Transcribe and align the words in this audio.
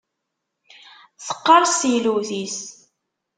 Teqqeṛṣ 1.25 1.73
teylewt-is. 1.81 2.57